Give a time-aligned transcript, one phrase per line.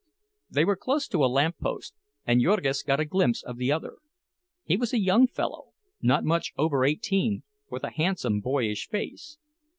[0.49, 1.93] They were close to a lamppost,
[2.25, 3.97] and Jurgis got a glimpse of the other.
[4.63, 9.37] He was a young fellow—not much over eighteen, with a handsome boyish face.